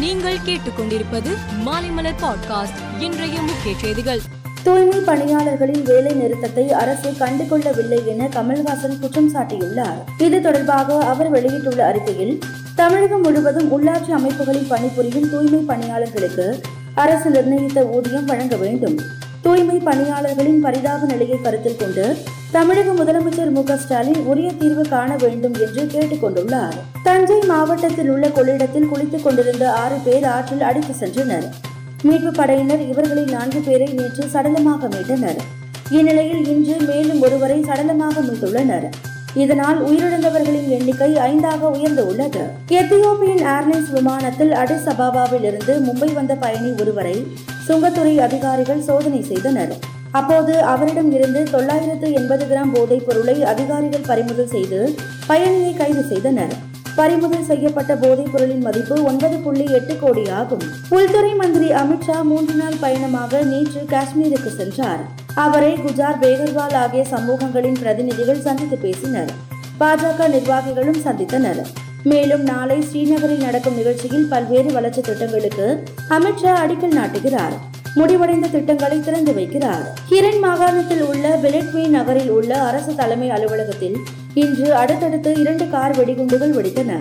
நீங்கள் 0.00 0.36
கேட்டுக்கொண்டிருப்பது 0.36 1.30
மாலைமலர் 1.66 2.22
பாட்காஸ்ட். 2.22 3.02
இன்றைய 3.02 3.40
முக்கிய 3.40 3.74
செய்திகள். 3.80 4.20
தூய்மை 4.62 4.98
பணியாளர்களின் 4.98 5.82
வேலை 5.82 6.12
நிறுத்தத்தை 6.12 6.72
அரசு 6.72 7.10
கண்டுகொள்ளவில்லை 7.10 8.04
என 8.04 8.28
கமல்ஹாசன் 8.28 8.98
குற்றம் 8.98 9.34
சாட்டியுள்ளார். 9.34 10.22
இது 10.22 10.40
தொடர்பாக 10.40 10.98
அவர் 10.98 11.28
வெளியிட்டுள்ள 11.28 11.86
அறிக்கையில் 11.86 12.38
தமிழகம் 12.74 13.20
முழுவதும் 13.20 13.70
உள்ளாட்சி 13.70 14.10
அமைப்புகளில் 14.10 14.68
பணிபுரியும் 14.68 15.30
தூய்மை 15.30 15.60
பணியாளர்களுக்கு 15.60 16.60
அரசு 16.94 17.30
நிர்ணயித்த 17.30 17.84
ஊதியம் 17.84 18.24
வழங்க 18.24 18.56
வேண்டும். 18.56 19.00
தூய்மை 19.42 19.76
பணியாளர்களின் 19.76 20.60
பரிதாப 20.60 21.06
நிலையை 21.06 21.40
கருத்தில் 21.40 21.76
கொண்டு 21.76 22.16
தமிழக 22.56 22.90
முதலமைச்சர் 22.92 23.50
மு 23.50 23.62
ஸ்டாலின் 23.76 24.20
உரிய 24.24 24.52
தீர்வு 24.52 24.88
காண 24.88 25.16
வேண்டும் 25.16 25.54
என்று 25.54 25.86
கேட்டுக் 25.86 26.24
கொண்டுள்ளார். 26.24 26.76
தஞ்சை 27.02 27.40
மாவட்டத்தில் 27.40 28.10
உள்ள 28.10 28.28
கொள்ளிடத்தில் 28.28 28.88
குளித்துக் 28.88 29.22
கொண்டிருந்த 29.22 29.72
ஆறு 29.72 29.96
பேர் 30.04 30.24
ஆற்றில் 30.24 30.60
அடித்து 30.60 30.94
சென்றனர். 31.00 31.46
மீட்பு 32.02 32.30
படையினர் 32.30 32.80
இவர்களில் 32.80 33.32
நான்கு 33.32 33.60
பேரை 33.60 33.86
நேற்று 33.86 34.24
சடலமாக 34.32 34.88
மீட்டனர். 34.88 35.36
இந்நிலையில் 35.90 36.46
இன்று 36.46 36.76
மேலும் 36.86 37.20
ஒருவரை 37.20 37.60
சடலமாக 37.60 38.22
மீட்டுள்ளனர். 38.28 38.88
இதனால் 39.34 39.86
உயிரிழந்தவர்களின் 39.86 40.68
எண்ணிக்கை 40.68 41.12
ஐந்தாக 41.14 41.60
உயர்ந்து 41.60 42.06
உள்ளது. 42.06 42.40
எத்தியோப்பியன் 42.68 43.44
ஏர்லைன்ஸ் 43.44 43.92
விமானத்தில் 43.92 44.50
அடிஸ் 44.50 44.86
அபாபாவில் 44.86 45.44
இருந்து 45.44 45.78
மும்பை 45.78 46.14
வந்த 46.14 46.34
பயணி 46.34 46.70
ஒருவரை 46.80 47.26
சுங்கத்துறை 47.68 48.16
அதிகாரிகள் 48.18 48.80
சோதனை 48.80 49.22
செய்தனர். 49.22 49.94
அப்போது 50.18 50.52
அவரிடம் 50.72 51.10
இருந்து 51.12 51.40
தொள்ளாயிரத்து 51.50 52.12
எண்பது 52.12 52.44
கிராம் 52.44 52.72
போதைப் 52.74 53.06
பொருளை 53.06 53.44
அதிகாரிகள் 53.44 54.08
பறிமுதல் 54.10 54.52
செய்து 54.54 54.78
பயணியை 55.28 55.72
கைது 55.76 56.02
செய்தனர். 56.02 56.54
பறிமுதல் 56.96 57.44
செய்யப்பட்ட 57.44 57.92
போதைப் 57.96 58.32
பொருளின் 58.32 58.62
மதிப்பு 58.62 59.04
ஒன்பது 59.04 59.36
புள்ளி 59.36 59.66
எட்டு 59.78 59.98
கோடி 59.98 60.24
ஆகும். 60.30 60.64
உள்துறை 60.88 61.34
மந்திரி 61.34 61.68
அமித்ஷா 61.72 62.22
மூன்று 62.22 62.54
நாள் 62.54 62.78
பயணமாக 62.80 63.42
நேற்று 63.42 63.82
காஷ்மீருக்கு 63.88 64.52
சென்றார். 64.56 65.02
அவரை 65.34 65.72
குஜார் 65.72 66.20
பேகர்வால் 66.22 66.76
ஆகிய 66.82 67.04
சமூகங்களின் 67.10 67.78
பிரதிநிதிகள் 67.80 68.44
சந்தித்து 68.46 68.76
பேசினர். 68.76 69.32
பாஜக 69.80 70.28
நிர்வாகிகளும் 70.36 71.02
சந்தித்தனர். 71.04 71.62
மேலும் 72.02 72.42
நாளை 72.42 72.78
ஸ்ரீநகரில் 72.78 73.44
நடக்கும் 73.44 73.76
நிகழ்ச்சியில் 73.76 74.28
பல்வேறு 74.28 74.72
வளர்ச்சி 74.72 75.00
திட்டங்களுக்கு 75.00 75.66
அமித்ஷா 76.08 76.52
அடிக்கல் 76.64 76.98
நாட்டுகிறார். 77.00 77.56
முடிவடைந்த 77.98 78.46
திட்டங்களை 78.48 78.96
திறந்து 79.00 79.32
வைக்கிறார். 79.32 79.84
கிரண் 80.10 80.40
மாகாணத்தில் 80.40 81.02
உள்ள 81.02 81.26
பெலட்வே 81.42 81.84
நகரில் 81.88 82.30
உள்ள 82.30 82.52
அரசு 82.62 82.94
தலைமை 82.94 83.28
அலுவலகத்தில் 83.30 83.96
இன்று 84.34 84.74
அடுத்தடுத்து 84.74 85.30
இரண்டு 85.42 85.66
கார் 85.70 85.94
வெடிகுண்டுகள் 85.98 86.54
வெடித்தன. 86.58 86.92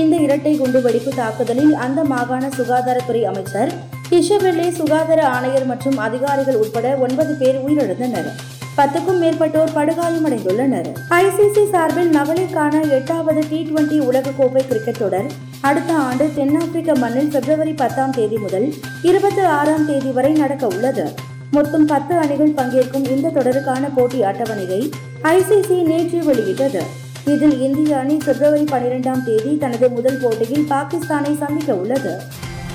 இந்த 0.00 0.16
இரட்டை 0.16 0.56
குண்டு 0.56 0.82
வெடிப்பு 0.82 1.12
தாக்குதலில் 1.16 1.74
அந்த 1.74 2.04
மாகாண 2.04 2.44
சுகாதாரத்துறை 2.58 3.22
அமைச்சர் 3.22 3.72
இஷவெல்லே 4.10 4.70
சுகாதார 4.70 5.28
ஆணையர் 5.28 5.64
மற்றும் 5.64 5.96
அதிகாரிகள் 5.96 6.54
உட்பட 6.54 6.96
ஒன்பது 6.96 7.34
பேர் 7.34 7.58
உயிரிழந்தனர். 7.66 8.28
பத்துக்கும் 8.76 9.20
மேற்பட்டோர் 9.22 9.72
படுகாயமடைந்துள்ளனர். 9.74 10.88
ஐசிசி 11.10 11.70
சார்பில் 11.70 12.10
மகளிருக்கான 12.16 12.90
எட்டாவது 12.90 13.42
டி 13.50 13.70
டுவெண்டி 13.70 13.98
உலகக்கோப்பை 14.08 14.66
கிரிக்கெட் 14.66 14.98
தொடர் 14.98 15.28
அடுத்த 15.60 15.92
ஆண்டு 15.94 16.30
தென்னாப்பிரிக்க 16.34 16.94
மண்ணில் 16.94 17.28
பிப்ரவரி 17.28 17.72
பத்தாம் 17.72 18.10
தேதி 18.10 18.38
முதல் 18.38 18.74
இருபத்தி 19.02 19.40
ஆறாம் 19.40 19.86
தேதி 19.86 20.10
வரை 20.10 20.32
நடக்க 20.32 20.66
உள்ளது 20.66 21.12
மொத்தம் 21.50 21.86
பத்து 21.86 22.14
அணிகள் 22.16 22.56
பங்கேற்கும் 22.56 23.08
இந்த 23.10 23.28
தொடருக்கான 23.28 23.90
போட்டி 23.94 24.20
அட்டவணையை 24.22 24.90
ஐசிசி 25.22 25.82
நேற்று 25.82 26.24
வெளியிட்டது. 26.24 26.82
இதில் 27.24 27.60
இந்திய 27.60 27.98
அணி 27.98 28.16
பிப்ரவரி 28.24 28.64
பனிரெண்டாம் 28.64 29.22
தேதி 29.24 29.58
தனது 29.58 29.90
முதல் 29.90 30.20
போட்டியில் 30.22 30.66
பாகிஸ்தானை 30.70 31.38
சந்திக்க 31.38 31.74
உள்ளது 31.74 32.20